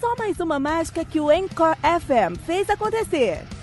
Só 0.00 0.14
mais 0.16 0.40
uma 0.40 0.58
mágica 0.58 1.04
que 1.04 1.20
o 1.20 1.30
Encore 1.30 1.76
FM 1.82 2.38
fez 2.44 2.68
acontecer. 2.68 3.53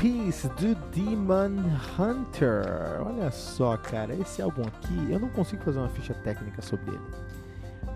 Peace 0.00 0.48
do 0.48 0.74
Demon 0.92 1.60
Hunter. 1.98 3.02
Olha 3.04 3.30
só, 3.30 3.76
cara, 3.76 4.14
esse 4.14 4.40
álbum 4.40 4.62
aqui, 4.62 5.12
eu 5.12 5.20
não 5.20 5.28
consigo 5.28 5.62
fazer 5.62 5.78
uma 5.78 5.90
ficha 5.90 6.14
técnica 6.14 6.62
sobre 6.62 6.92
ele. 6.92 7.04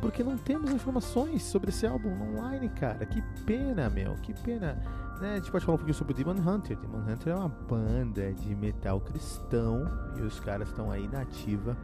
Porque 0.03 0.23
não 0.23 0.37
temos 0.37 0.71
informações 0.71 1.43
sobre 1.43 1.71
esse 1.71 1.87
álbum 1.87 2.11
online, 2.21 2.69
cara. 2.69 3.07
Que 3.07 3.23
pena, 3.47 3.89
meu, 3.89 4.17
que 4.17 4.35
pena. 4.35 4.77
Né? 5.21 5.33
A 5.33 5.37
gente 5.37 5.51
pode 5.51 5.65
falar 5.65 5.77
um 5.77 5.79
pouquinho 5.79 5.97
sobre 5.97 6.13
o 6.13 6.17
Demon 6.17 6.41
Hunter. 6.41 6.77
Demon 6.77 6.99
Hunter 7.11 7.33
é 7.33 7.37
uma 7.37 7.49
banda 7.49 8.33
de 8.33 8.55
metal 8.55 9.01
cristão 9.01 9.87
e 10.17 10.23
os 10.23 10.41
caras 10.41 10.69
estão 10.69 10.91
aí 10.91 11.09
na 11.09 11.21
ativa 11.21 11.77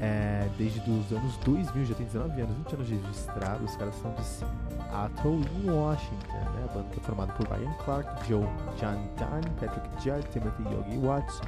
é, 0.00 0.48
desde 0.56 0.78
os 0.90 1.12
anos 1.12 1.36
2000, 1.38 1.86
já 1.86 1.94
tem 1.94 2.06
19 2.06 2.40
anos, 2.40 2.56
20 2.56 2.74
anos 2.74 2.86
de 2.86 2.94
registrado. 2.96 3.64
Os 3.64 3.76
caras 3.76 3.94
são 3.96 4.12
de 4.14 4.24
Seattle, 4.24 5.44
Washington. 5.64 6.36
Né? 6.54 6.68
A 6.68 6.74
banda 6.74 6.88
é 6.96 7.00
formada 7.00 7.32
por 7.32 7.46
Ryan 7.48 7.72
Clark, 7.84 8.28
Joe 8.28 8.46
John 8.78 9.08
Dunn, 9.16 9.50
Patrick 9.58 9.88
Judd, 10.02 10.26
Timothy 10.30 10.62
Yogi 10.62 10.98
Watts 10.98 11.40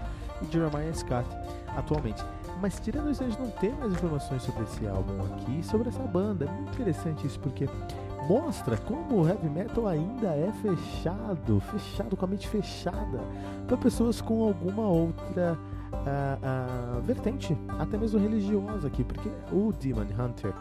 e 0.43 0.53
Jeremiah 0.53 0.93
Scott 0.95 1.29
atualmente. 1.77 2.25
Mas 2.61 2.79
tirando 2.81 3.11
isso, 3.11 3.23
a 3.23 3.29
gente 3.29 3.41
não 3.41 3.51
tem 3.53 3.73
mais 3.75 3.93
informações 3.93 4.43
sobre 4.43 4.65
esse 4.65 4.87
álbum 4.87 5.23
aqui, 5.25 5.63
sobre 5.63 5.89
essa 5.89 6.03
banda. 6.03 6.45
É 6.45 6.51
muito 6.51 6.73
interessante 6.73 7.27
isso 7.27 7.39
porque 7.41 7.69
mostra 8.31 8.77
como 8.77 9.23
o 9.23 9.29
heavy 9.29 9.51
metal 9.51 9.89
ainda 9.89 10.29
é 10.29 10.53
fechado, 10.63 11.59
fechado 11.73 12.17
com 12.17 12.25
a 12.25 12.29
mente 12.29 12.47
fechada 12.47 13.19
para 13.67 13.77
pessoas 13.77 14.21
com 14.21 14.45
alguma 14.45 14.87
outra 14.87 15.59
uh, 15.93 16.99
uh, 16.99 17.03
vertente, 17.03 17.59
até 17.77 17.99
mesmo 17.99 18.21
religiosa 18.21 18.87
aqui, 18.87 19.03
porque 19.03 19.29
o 19.51 19.73
Demon 19.73 20.03
Hunter 20.03 20.55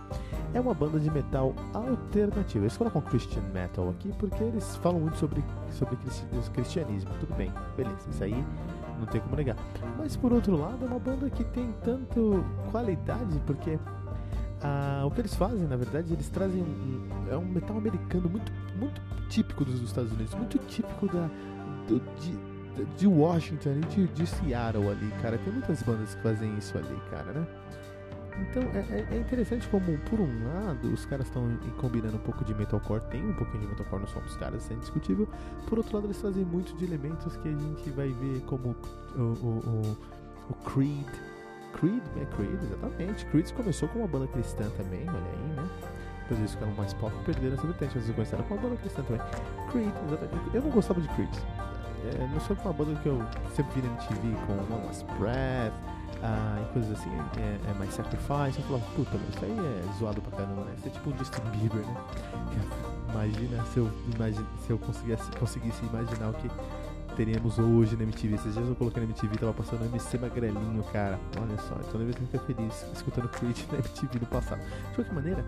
é 0.52 0.60
uma 0.60 0.74
banda 0.74 1.00
de 1.00 1.12
metal 1.12 1.54
alternativa. 1.72 2.66
Eles 2.66 2.76
colocam 2.76 3.04
Christian 3.04 3.44
Metal 3.54 3.88
aqui 3.90 4.12
porque 4.18 4.44
eles 4.44 4.76
falam 4.78 5.02
muito 5.02 5.18
sobre, 5.18 5.44
sobre 5.70 5.96
cristianismo. 6.52 7.12
Tudo 7.20 7.36
bem, 7.36 7.54
beleza, 7.78 8.10
isso 8.10 8.24
aí 8.24 8.44
não 8.98 9.06
tem 9.06 9.22
como 9.22 9.36
negar. 9.36 9.56
Mas 9.96 10.18
por 10.18 10.34
outro 10.34 10.58
lado, 10.58 10.86
é 10.86 10.88
uma 10.88 11.00
banda 11.00 11.30
que 11.30 11.44
tem 11.44 11.72
tanto 11.84 12.44
qualidade 12.72 13.40
porque 13.46 13.78
ah, 14.62 15.04
o 15.06 15.12
que 15.12 15.22
eles 15.22 15.36
fazem, 15.36 15.68
na 15.68 15.76
verdade, 15.76 16.12
eles 16.14 16.30
trazem 16.30 16.62
um, 16.62 17.28
é 17.32 17.38
um 17.38 17.46
metal 17.46 17.78
americano 17.78 18.30
muito, 18.30 18.52
muito 18.78 19.02
típico 19.30 19.64
dos 19.64 19.82
Estados 19.82 20.12
Unidos, 20.12 20.34
muito 20.36 20.58
típico 20.60 21.08
da, 21.08 21.30
do, 21.88 22.02
de, 22.20 22.86
de 22.98 23.08
Washington 23.08 23.70
e 23.70 23.86
de, 23.88 24.08
de 24.08 24.28
Seattle 24.28 24.90
ali, 24.90 25.12
cara. 25.22 25.38
Tem 25.38 25.54
muitas 25.54 25.82
bandas 25.84 26.14
que 26.16 26.22
fazem 26.22 26.58
isso 26.58 26.78
ali, 26.78 27.02
cara, 27.10 27.32
né? 27.32 27.48
Então 28.42 28.64
é, 28.74 28.80
é, 28.90 29.08
é 29.12 29.18
interessante 29.18 29.68
como, 29.68 29.98
por 30.10 30.20
um 30.20 30.46
lado, 30.46 30.94
os 30.94 31.06
caras 31.06 31.28
estão 31.28 31.58
combinando 31.78 32.16
um 32.16 32.22
pouco 32.22 32.44
de 32.46 32.54
metalcore, 32.54 33.02
tem 33.10 33.26
um 33.26 33.34
pouquinho 33.34 33.62
de 33.62 33.68
metalcore 33.68 34.02
no 34.02 34.08
som 34.08 34.20
dos 34.22 34.36
caras, 34.38 34.64
isso 34.64 34.74
é 34.74 34.76
indiscutível. 34.76 35.28
Por 35.68 35.78
outro 35.78 35.96
lado, 35.96 36.08
eles 36.08 36.18
trazem 36.18 36.46
muito 36.46 36.76
de 36.76 36.86
elementos 36.86 37.36
que 37.38 37.48
a 37.48 37.52
gente 37.52 37.90
vai 37.92 38.10
ver 38.10 38.42
como 38.42 38.76
o, 39.16 39.22
o, 39.22 39.60
o, 39.66 39.98
o 40.50 40.54
Creed, 40.70 41.08
Creed, 41.78 42.04
é 42.18 42.26
Creed, 42.36 42.64
exatamente. 42.64 43.26
Creed 43.28 43.52
começou 43.54 43.90
com 43.90 44.00
uma 44.00 44.08
banda 44.08 44.28
cristã 44.28 44.70
também, 44.78 45.08
olha 45.08 45.18
aí, 45.18 45.56
né? 45.56 45.70
Depois 46.22 46.40
eles 46.40 46.52
ficaram 46.52 46.74
mais 46.74 46.94
pop 46.94 47.14
e 47.20 47.24
perderam 47.26 47.56
essa 47.56 47.66
vertente, 47.66 47.92
mas 47.96 48.04
eles 48.04 48.16
começaram 48.16 48.44
com 48.44 48.54
uma 48.54 48.62
banda 48.62 48.76
cristã 48.78 49.04
também. 49.04 49.22
Creed, 49.72 49.94
exatamente. 50.08 50.56
Eu 50.56 50.62
não 50.62 50.70
gostava 50.70 51.02
de 51.02 51.08
Creed. 51.10 51.36
É, 52.06 52.28
não 52.32 52.40
sou 52.40 52.56
uma 52.64 52.74
banda 52.74 53.00
que 53.02 53.08
eu 53.08 53.22
sempre 53.56 53.82
vi 53.82 53.88
na 53.88 53.94
MTV 53.94 54.36
com 54.46 54.86
Last 54.86 55.06
Breath 55.20 55.74
ah, 56.22 56.60
e 56.62 56.74
coisas 56.74 57.00
assim, 57.00 57.10
é, 57.38 57.70
é 57.70 57.74
mais 57.78 57.94
Sacrifice. 57.94 58.60
Eu 58.60 58.66
falava, 58.66 58.86
puta, 58.96 59.12
mas 59.14 59.36
isso 59.36 59.46
aí 59.46 59.52
é 59.52 60.00
zoado 60.00 60.22
pra 60.22 60.38
caramba, 60.38 60.66
né? 60.66 60.74
Isso 60.78 60.88
é 60.88 60.92
tipo 60.92 61.10
um 61.10 61.18
Justin 61.18 61.42
Bieber, 61.52 61.86
né? 61.86 61.96
Imagina 63.10 63.66
se 63.66 63.78
eu, 63.78 63.90
imagine, 64.14 64.46
se 64.66 64.70
eu 64.70 64.78
conseguisse, 64.78 65.32
conseguisse 65.40 65.84
imaginar 65.86 66.30
o 66.30 66.34
que 66.34 66.50
teríamos 67.20 67.60
hoje 67.60 67.98
na 67.98 68.04
MTV. 68.04 68.36
Esses 68.36 68.54
dias 68.54 68.66
eu 68.66 68.76
coloquei 68.76 69.04
na 69.04 69.10
MTV, 69.10 69.38
tava 69.38 69.54
passando 69.54 69.84
MC 69.84 70.18
Magrelinho, 70.18 70.82
cara. 70.94 71.20
Olha 71.38 71.58
só, 71.58 71.76
então 71.86 72.00
deve 72.00 72.14
ficar 72.14 72.40
feliz 72.40 72.86
escutando 72.94 73.28
Creed 73.28 73.58
na 73.70 73.78
MTV 73.80 74.20
no 74.22 74.26
passado. 74.28 74.62
De 74.62 74.96
qualquer 74.96 75.14
maneira, 75.14 75.46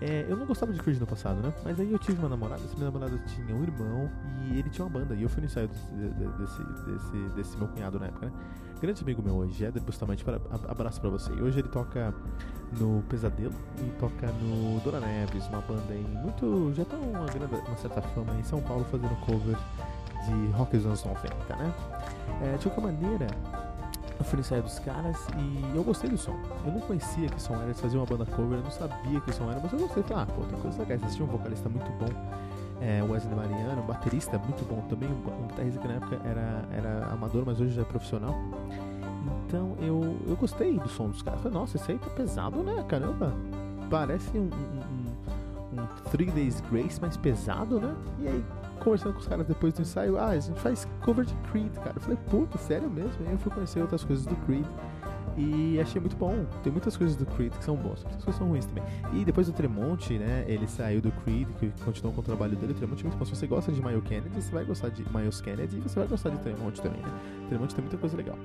é, 0.00 0.26
eu 0.28 0.36
não 0.36 0.44
gostava 0.44 0.72
de 0.72 0.80
Creed 0.80 0.98
no 0.98 1.06
passado, 1.06 1.40
né? 1.40 1.54
Mas 1.62 1.78
aí 1.78 1.92
eu 1.92 2.00
tive 2.00 2.18
uma 2.18 2.28
namorada, 2.28 2.64
essa 2.64 2.74
minha 2.74 2.86
namorada 2.86 3.16
tinha 3.28 3.54
um 3.54 3.62
irmão 3.62 4.10
e 4.42 4.58
ele 4.58 4.68
tinha 4.70 4.84
uma 4.84 4.90
banda. 4.90 5.14
E 5.14 5.22
eu 5.22 5.28
fui 5.28 5.40
no 5.40 5.46
ensaio 5.46 5.68
desse, 5.68 5.92
desse, 5.92 6.62
desse, 6.84 7.34
desse 7.36 7.56
meu 7.58 7.68
cunhado 7.68 8.00
na 8.00 8.06
época, 8.06 8.26
né? 8.26 8.32
Grande 8.80 9.00
amigo 9.00 9.22
meu 9.22 9.36
hoje, 9.36 9.64
Éder 9.64 9.82
Bustamante, 9.84 10.24
para, 10.24 10.40
abraço 10.68 11.00
pra 11.00 11.10
você. 11.10 11.32
E 11.32 11.40
hoje 11.40 11.60
ele 11.60 11.68
toca 11.68 12.12
no 12.72 13.04
Pesadelo 13.08 13.54
e 13.78 13.90
toca 14.00 14.26
no 14.42 14.80
Dora 14.80 14.98
Neves, 14.98 15.46
uma 15.46 15.60
banda 15.60 15.92
aí 15.92 16.04
muito. 16.04 16.72
já 16.74 16.84
tá 16.84 16.96
uma, 16.96 17.24
grande, 17.26 17.54
uma 17.54 17.76
certa 17.76 18.02
fama 18.02 18.34
em 18.34 18.42
São 18.42 18.60
Paulo 18.60 18.84
fazendo 18.90 19.14
cover 19.24 19.56
de 20.24 20.50
rock 20.52 20.76
dos 20.76 20.86
anos 20.86 21.04
90, 21.04 21.56
né? 21.56 21.74
É, 22.42 22.56
de 22.56 22.68
qualquer 22.68 22.80
maneira, 22.92 23.26
eu 24.18 24.24
fui 24.24 24.38
dos 24.38 24.78
caras 24.78 25.26
e 25.36 25.76
eu 25.76 25.82
gostei 25.82 26.08
do 26.08 26.16
som. 26.16 26.36
Eu 26.64 26.72
não 26.72 26.80
conhecia 26.80 27.28
que 27.28 27.40
som 27.40 27.54
era, 27.54 27.64
eles 27.64 27.80
faziam 27.80 28.00
uma 28.00 28.06
banda 28.06 28.24
cover, 28.24 28.58
eu 28.58 28.64
não 28.64 28.70
sabia 28.70 29.20
que 29.20 29.32
som 29.32 29.50
era, 29.50 29.60
mas 29.60 29.72
eu 29.72 29.78
gostei. 29.78 30.02
Falei, 30.02 30.22
ah, 30.22 30.26
pô, 30.26 30.42
tem 30.42 30.58
coisas 30.60 30.78
legais. 30.78 31.02
Eles 31.02 31.20
um 31.20 31.26
vocalista 31.26 31.68
muito 31.68 31.90
bom, 31.98 32.08
é, 32.80 33.02
Wesley 33.02 33.34
Mariano, 33.34 33.82
um 33.82 33.86
baterista 33.86 34.38
muito 34.38 34.64
bom 34.68 34.82
também, 34.88 35.08
um 35.08 35.46
guitarrista 35.48 35.80
que 35.80 35.88
na 35.88 35.94
época 35.94 36.20
era, 36.24 36.64
era 36.72 37.06
amador, 37.12 37.44
mas 37.44 37.60
hoje 37.60 37.74
já 37.74 37.82
é 37.82 37.84
profissional. 37.84 38.34
Então 39.46 39.76
eu, 39.80 40.16
eu 40.26 40.36
gostei 40.36 40.78
do 40.78 40.88
som 40.88 41.08
dos 41.08 41.22
caras. 41.22 41.40
Falei, 41.40 41.58
nossa, 41.58 41.76
esse 41.76 41.92
aí 41.92 41.98
tá 41.98 42.10
pesado, 42.10 42.62
né? 42.62 42.84
Caramba, 42.88 43.32
parece 43.90 44.38
um, 44.38 44.42
um, 44.42 45.78
um, 45.78 45.82
um 45.82 45.86
Three 46.10 46.30
Days 46.30 46.60
Grace 46.70 47.00
mais 47.00 47.16
pesado, 47.16 47.80
né? 47.80 47.94
E 48.20 48.28
aí 48.28 48.44
conversando 48.84 49.14
com 49.14 49.20
os 49.20 49.26
caras 49.26 49.46
depois 49.46 49.72
do 49.74 49.82
ensaio, 49.82 50.18
ah, 50.18 50.28
a 50.28 50.38
gente 50.38 50.60
faz 50.60 50.86
cover 51.02 51.24
de 51.24 51.34
Creed, 51.50 51.72
cara. 51.74 51.94
Eu 51.96 52.00
falei, 52.02 52.18
puta, 52.30 52.58
sério 52.58 52.88
mesmo? 52.90 53.24
E 53.24 53.26
aí 53.26 53.32
eu 53.32 53.38
fui 53.38 53.50
conhecer 53.50 53.80
outras 53.80 54.04
coisas 54.04 54.26
do 54.26 54.36
Creed. 54.44 54.66
E 55.36 55.80
achei 55.80 56.00
muito 56.00 56.14
bom. 56.16 56.46
Tem 56.62 56.70
muitas 56.70 56.96
coisas 56.96 57.16
do 57.16 57.26
Creed 57.26 57.52
que 57.52 57.64
são 57.64 57.74
boas, 57.74 58.04
muitas 58.04 58.22
coisas 58.22 58.38
são 58.38 58.48
ruins 58.48 58.66
também. 58.66 58.84
E 59.12 59.24
depois 59.24 59.48
do 59.48 59.52
Tremonte, 59.52 60.16
né? 60.16 60.44
Ele 60.46 60.66
saiu 60.68 61.00
do 61.00 61.10
Creed, 61.10 61.48
que 61.58 61.72
continuou 61.84 62.14
com 62.14 62.20
o 62.20 62.24
trabalho 62.24 62.54
dele. 62.54 62.72
O 62.72 62.76
Tremonte 62.76 63.00
é 63.00 63.08
muito 63.08 63.18
bom. 63.18 63.24
Se 63.24 63.34
você 63.34 63.46
gosta 63.46 63.72
de 63.72 63.82
Miles 63.82 64.04
Kennedy, 64.04 64.40
você 64.40 64.52
vai 64.52 64.64
gostar 64.64 64.90
de 64.90 65.02
Miles 65.12 65.40
Kennedy 65.40 65.78
e 65.78 65.80
você 65.80 65.98
vai 65.98 66.06
gostar 66.06 66.30
de 66.30 66.38
Tremonte 66.38 66.80
também, 66.80 67.00
né? 67.00 67.10
Tremonte 67.48 67.74
tem 67.74 67.82
muita 67.82 67.96
coisa 67.96 68.16
legal. 68.16 68.38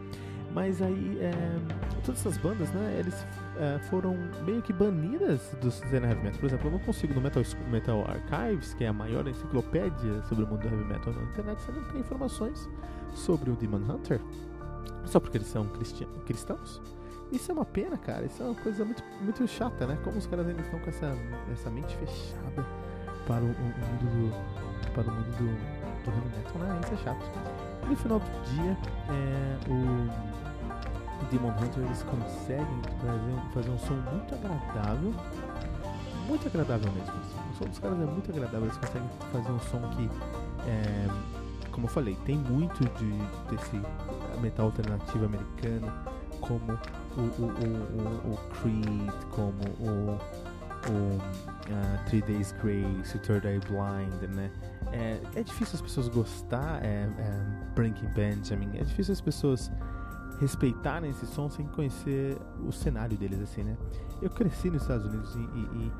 Mas 0.59 0.81
aí, 0.81 1.17
é, 1.21 1.31
todas 2.03 2.19
essas 2.19 2.37
bandas, 2.37 2.69
né, 2.71 2.97
eles 2.99 3.15
é, 3.57 3.79
foram 3.83 4.13
meio 4.45 4.61
que 4.61 4.73
banidas 4.73 5.55
do 5.61 5.71
cena 5.71 6.09
heavy 6.09 6.21
metal. 6.21 6.37
Por 6.37 6.47
exemplo, 6.47 6.67
eu 6.67 6.71
não 6.73 6.79
consigo 6.79 7.13
no 7.13 7.21
Metal, 7.21 7.41
metal 7.71 8.05
Archives, 8.05 8.73
que 8.73 8.83
é 8.83 8.89
a 8.89 8.93
maior 8.93 9.25
enciclopédia 9.25 10.21
sobre 10.23 10.43
o 10.43 10.47
mundo 10.47 10.59
do 10.59 10.67
heavy 10.67 10.83
metal 10.83 11.13
na 11.13 11.23
internet, 11.23 11.61
você 11.61 11.71
não 11.71 11.81
tem 11.85 12.01
informações 12.01 12.69
sobre 13.15 13.49
o 13.51 13.55
Demon 13.55 13.77
Hunter, 13.77 14.19
só 15.05 15.17
porque 15.17 15.37
eles 15.37 15.47
são 15.47 15.65
cristãos. 16.25 16.81
Isso 17.31 17.49
é 17.51 17.53
uma 17.53 17.63
pena, 17.63 17.97
cara. 17.97 18.25
Isso 18.25 18.43
é 18.43 18.45
uma 18.45 18.55
coisa 18.55 18.83
muito, 18.83 19.01
muito 19.21 19.47
chata, 19.47 19.87
né? 19.87 19.97
Como 20.03 20.17
os 20.17 20.27
caras 20.27 20.45
ainda 20.45 20.61
estão 20.61 20.77
com 20.77 20.89
essa, 20.89 21.15
essa 21.53 21.69
mente 21.69 21.95
fechada 21.95 22.65
para 23.25 23.41
o, 23.41 23.47
o 23.47 23.49
mundo 23.49 24.29
do 24.29 24.89
para 24.91 25.03
o 25.03 25.15
mundo 25.15 25.31
do, 25.37 26.03
do 26.03 26.11
heavy 26.11 26.37
metal, 26.37 26.61
né? 26.63 26.81
Isso 26.83 26.93
é 26.95 26.97
chato. 26.97 27.25
No 27.87 27.95
final 27.95 28.19
do 28.19 28.25
dia, 28.51 28.77
é, 29.09 29.69
o 29.69 30.48
Demon 31.25 31.49
Hunter 31.49 31.83
eles 31.83 32.03
conseguem 32.03 32.81
fazer, 33.01 33.53
fazer 33.53 33.69
um 33.69 33.79
som 33.79 33.93
muito 33.93 34.35
agradável, 34.35 35.13
muito 36.27 36.47
agradável 36.47 36.91
mesmo. 36.91 37.13
Assim. 37.19 37.51
O 37.51 37.55
som 37.57 37.65
dos 37.65 37.79
caras 37.79 37.99
é 37.99 38.05
muito 38.05 38.31
agradável. 38.31 38.63
Eles 38.63 38.77
conseguem 38.77 39.09
fazer 39.31 39.51
um 39.51 39.59
som 39.59 39.81
que, 39.89 40.09
é, 40.67 41.07
como 41.71 41.85
eu 41.87 41.91
falei, 41.91 42.15
tem 42.25 42.37
muito 42.37 42.79
de 42.97 43.55
desse 43.55 43.81
metal 44.41 44.67
alternativo 44.67 45.25
americano, 45.25 45.91
como 46.41 46.79
o, 47.17 47.21
o, 47.21 48.31
o, 48.31 48.33
o 48.33 48.37
Creed, 48.61 49.11
como 49.31 49.61
o, 49.79 50.17
o 50.87 51.17
uh, 51.69 52.05
Three 52.05 52.21
Days 52.21 52.53
Grace, 52.53 53.15
o 53.15 53.19
Third 53.19 53.47
Eye 53.47 53.59
Blind, 53.59 54.35
né? 54.35 54.49
É, 54.91 55.19
é 55.35 55.43
difícil 55.43 55.75
as 55.75 55.81
pessoas 55.81 56.07
gostar, 56.07 56.83
é, 56.83 57.03
é, 57.03 57.41
Breaking 57.75 58.07
Benjamin, 58.09 58.77
é 58.77 58.83
difícil 58.83 59.13
as 59.13 59.21
pessoas 59.21 59.71
respeitarem 60.39 61.09
esse 61.09 61.25
som 61.25 61.49
sem 61.49 61.65
conhecer 61.67 62.37
o 62.65 62.71
cenário 62.71 63.17
deles, 63.17 63.39
assim, 63.41 63.63
né? 63.63 63.77
Eu 64.21 64.29
cresci 64.29 64.69
nos 64.69 64.81
Estados 64.81 65.05
Unidos 65.05 65.35
e, 65.35 65.39
e, 65.39 65.91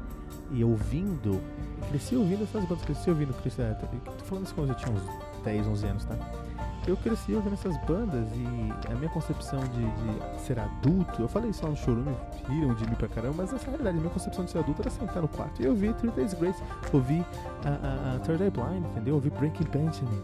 e, 0.53 0.59
e 0.59 0.63
ouvindo, 0.63 1.41
cresci 1.89 2.15
ouvindo 2.15 2.43
essas 2.43 2.63
bandas, 2.63 2.83
cresci 2.83 3.09
ouvindo 3.09 3.33
Chris 3.41 3.57
é, 3.59 3.73
Tô 3.73 4.25
falando 4.25 4.45
isso 4.45 4.55
quando 4.55 4.69
eu 4.69 4.75
tinha 4.75 4.91
uns 4.91 5.43
10, 5.43 5.67
11 5.67 5.85
anos, 5.85 6.05
tá? 6.05 6.17
eu 6.89 6.97
cresci 6.97 7.33
ouvindo 7.33 7.53
essas 7.53 7.77
bandas 7.85 8.27
e 8.33 8.91
a 8.91 8.95
minha 8.95 9.09
concepção 9.09 9.59
de, 9.59 10.35
de 10.35 10.41
ser 10.41 10.59
adulto, 10.59 11.21
eu 11.21 11.27
falei 11.27 11.51
isso 11.51 11.63
lá 11.63 11.69
no 11.69 11.77
showroom, 11.77 12.15
riram 12.47 12.73
de 12.73 12.87
mim 12.89 12.95
pra 12.95 13.07
caramba, 13.07 13.35
mas 13.37 13.53
essa 13.53 13.65
é 13.65 13.69
realidade, 13.69 13.97
a 13.97 13.99
minha 13.99 14.13
concepção 14.13 14.45
de 14.45 14.51
ser 14.51 14.59
adulto 14.59 14.81
era 14.81 14.89
sentar 14.89 15.21
no 15.21 15.27
quarto 15.27 15.61
e 15.61 15.65
eu 15.65 15.75
vi 15.75 15.93
Three 15.93 16.11
Days 16.11 16.33
Grace, 16.33 16.61
ouvi 16.91 17.23
a, 17.63 17.69
a, 17.69 18.15
a 18.15 18.19
Third 18.19 18.43
Eye 18.43 18.49
Blind, 18.49 18.85
entendeu? 18.85 19.15
Ouvi 19.15 19.29
Breaking 19.29 19.67
Benjamin, 19.67 20.21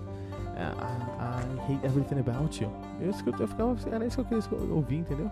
a, 0.64 1.38
a, 1.38 1.40
Hate 1.64 1.86
Everything 1.86 2.20
About 2.20 2.64
You. 2.64 2.72
Eu, 3.00 3.08
eu, 3.08 3.48
ficava, 3.48 3.76
era 3.92 4.06
isso 4.06 4.24
que 4.24 4.34
eu 4.34 4.42
queria 4.42 4.74
ouvir, 4.74 4.98
entendeu? 4.98 5.30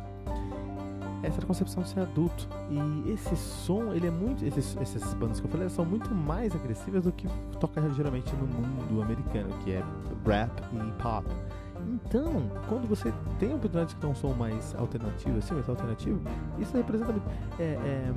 essa 1.24 1.38
era 1.38 1.46
a 1.46 1.48
concepção 1.48 1.81
de 1.81 1.90
ser 1.90 2.02
adulto. 2.02 2.48
E 2.70 3.12
esse 3.12 3.36
som, 3.36 3.94
ele 3.94 4.08
é 4.08 4.12
muito. 4.12 4.46
Esses, 4.46 4.75
essas 4.78 5.14
bandas 5.14 5.40
que 5.40 5.48
eu 5.48 5.52
falei 5.52 5.70
são 5.70 5.86
muito 5.86 6.14
mais 6.14 6.54
agressivas 6.54 7.04
do 7.04 7.12
que 7.12 7.28
toca 7.60 7.81
geralmente 7.92 8.36
no 8.36 8.46
mundo 8.46 9.02
americano, 9.02 9.50
que 9.64 9.72
é 9.72 9.84
rap 10.25 10.52
e 10.74 11.02
pop. 11.02 11.25
Então, 11.88 12.50
quando 12.68 12.88
você 12.88 13.14
tem 13.40 13.52
a 13.52 13.56
oportunidade 13.56 13.94
de 13.94 14.00
ter 14.00 14.08
um 14.08 14.16
som 14.16 14.34
mais 14.34 14.74
alternativo, 14.76 15.38
assim, 15.38 15.54
mais 15.54 15.68
alternativo, 15.68 16.22
isso 16.60 16.76
representa 16.76 17.14
é, 17.60 17.64
é, 17.64 18.14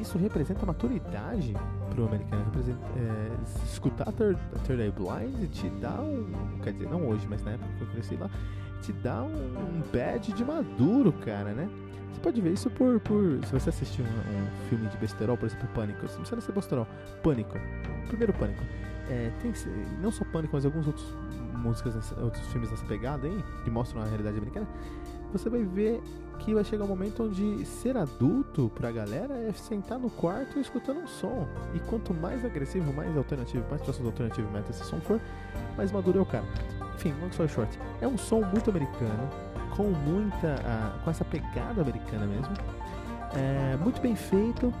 isso 0.00 0.18
representa 0.18 0.64
maturidade 0.64 1.54
pro 1.90 2.06
americano. 2.06 2.44
Representa, 2.44 2.80
é, 2.96 3.64
escutar 3.64 4.12
Third, 4.12 4.38
Third 4.64 4.82
Eye 4.82 4.92
Blind 4.92 5.50
te 5.50 5.68
dá 5.80 6.00
um. 6.00 6.58
Quer 6.62 6.72
dizer, 6.72 6.88
não 6.88 7.08
hoje, 7.08 7.26
mas 7.28 7.42
na 7.44 7.52
época 7.52 7.68
que 7.76 7.82
eu 7.82 7.88
cresci 7.88 8.16
lá, 8.16 8.30
te 8.80 8.92
dá 8.92 9.22
um 9.22 9.82
badge 9.92 10.32
de 10.32 10.44
maduro, 10.44 11.12
cara, 11.12 11.52
né? 11.52 11.68
Você 12.12 12.20
pode 12.20 12.40
ver 12.40 12.52
isso 12.52 12.70
por. 12.70 13.00
por 13.00 13.44
se 13.44 13.52
você 13.52 13.70
assistir 13.70 14.02
um, 14.02 14.04
um 14.04 14.68
filme 14.68 14.88
de 14.88 14.96
besterol, 14.96 15.36
por 15.36 15.46
exemplo, 15.46 15.68
Pânico. 15.74 16.00
Não 16.02 16.22
precisa 16.22 16.40
ser 16.40 16.52
besterol. 16.52 16.86
Pânico. 17.22 17.58
Primeiro 18.08 18.32
Pânico. 18.32 18.62
É, 19.08 19.30
tem 19.40 19.52
não 20.00 20.10
só 20.10 20.24
Pânico, 20.24 20.54
mas 20.54 20.64
alguns 20.64 20.86
outros 20.86 21.06
músicas, 21.62 22.12
outros 22.18 22.46
filmes 22.48 22.70
nessa 22.70 22.84
pegada 22.84 23.26
aí, 23.26 23.44
que 23.64 23.70
mostram 23.70 24.02
a 24.02 24.04
realidade 24.04 24.36
americana. 24.36 24.66
Você 25.32 25.48
vai 25.48 25.62
ver 25.62 26.02
que 26.38 26.54
vai 26.54 26.64
chegar 26.64 26.84
um 26.84 26.88
momento 26.88 27.22
onde 27.22 27.64
ser 27.64 27.96
adulto 27.96 28.70
pra 28.74 28.90
galera 28.90 29.32
é 29.34 29.52
sentar 29.52 29.98
no 29.98 30.10
quarto 30.10 30.58
escutando 30.58 31.00
um 31.00 31.06
som. 31.06 31.46
E 31.74 31.78
quanto 31.78 32.12
mais 32.12 32.44
agressivo, 32.44 32.92
mais 32.92 33.16
alternativo, 33.16 33.64
mais 33.70 33.80
próximo 33.80 34.04
do 34.04 34.08
alternativo 34.10 34.50
metal 34.50 34.70
esse 34.70 34.84
som 34.84 35.00
for, 35.00 35.20
mais 35.76 35.92
maduro 35.92 36.18
é 36.18 36.22
o 36.22 36.26
cara. 36.26 36.44
Enfim, 36.96 37.14
long 37.20 37.28
story 37.28 37.48
short, 37.48 37.78
é 38.00 38.08
um 38.08 38.18
som 38.18 38.40
muito 38.42 38.68
americano 38.70 39.28
com 39.76 39.84
muita. 39.84 40.56
Uh, 40.56 41.04
com 41.04 41.10
essa 41.10 41.24
pegada 41.24 41.80
americana 41.80 42.26
mesmo. 42.26 42.54
É, 43.34 43.76
muito 43.76 44.00
bem 44.00 44.14
feito. 44.14 44.72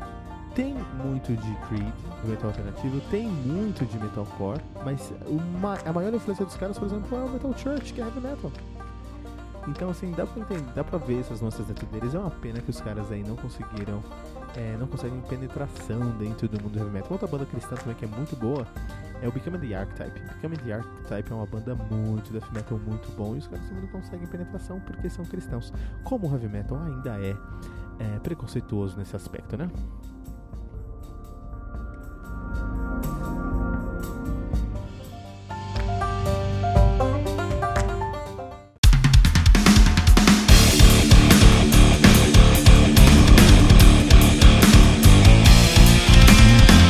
Tem 0.54 0.74
muito 1.02 1.34
de 1.34 1.54
Creed, 1.66 1.94
metal 2.24 2.50
alternativo, 2.50 3.00
tem 3.10 3.26
muito 3.26 3.86
de 3.86 3.98
metalcore, 3.98 4.60
mas 4.84 5.12
uma, 5.26 5.78
a 5.86 5.92
maior 5.92 6.12
influência 6.12 6.44
dos 6.44 6.56
caras, 6.56 6.78
por 6.78 6.86
exemplo, 6.86 7.16
é 7.16 7.24
o 7.24 7.28
Metal 7.30 7.56
Church, 7.56 7.94
que 7.94 8.00
é 8.02 8.04
heavy 8.04 8.20
metal. 8.20 8.52
Então, 9.68 9.90
assim, 9.90 10.10
dá 10.12 10.26
pra 10.26 10.42
entender, 10.42 10.72
dá 10.74 10.84
pra 10.84 10.98
ver 10.98 11.20
essas 11.20 11.40
nossas 11.40 11.66
dentro 11.66 11.86
deles. 11.86 12.14
É 12.14 12.18
uma 12.18 12.30
pena 12.30 12.60
que 12.60 12.68
os 12.68 12.80
caras 12.80 13.10
aí 13.12 13.22
não 13.22 13.36
conseguiram, 13.36 14.02
é, 14.56 14.76
não 14.76 14.86
conseguem 14.86 15.20
penetração 15.22 16.00
dentro 16.18 16.48
do 16.48 16.60
mundo 16.60 16.72
do 16.72 16.78
heavy 16.80 16.90
metal. 16.90 17.12
Outra 17.12 17.28
banda 17.28 17.46
cristã 17.46 17.76
também 17.76 17.94
que 17.94 18.04
é 18.04 18.08
muito 18.08 18.36
boa 18.36 18.66
é 19.22 19.28
o 19.28 19.32
Becoming 19.32 19.60
the 19.60 19.74
Archetype. 19.74 20.20
Becoming 20.34 20.56
the 20.56 20.72
Archetype 20.74 21.32
é 21.32 21.34
uma 21.34 21.46
banda 21.46 21.74
muito 21.74 22.32
death 22.32 22.50
metal 22.52 22.78
muito 22.78 23.10
bom 23.16 23.36
e 23.36 23.38
os 23.38 23.46
caras 23.46 23.70
não 23.70 23.86
conseguem 23.86 24.26
penetração 24.26 24.80
porque 24.80 25.08
são 25.08 25.24
cristãos. 25.24 25.72
Como 26.02 26.28
o 26.28 26.32
heavy 26.32 26.48
metal 26.48 26.78
ainda 26.82 27.18
é, 27.20 27.36
é 28.00 28.18
preconceituoso 28.18 28.98
nesse 28.98 29.14
aspecto, 29.14 29.56
né? 29.56 29.70